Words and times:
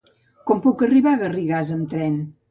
Com 0.51 0.61
puc 0.63 0.79
arribar 0.87 1.13
a 1.17 1.19
Garrigàs 1.19 1.73
amb 1.75 1.93
tren? 1.93 2.17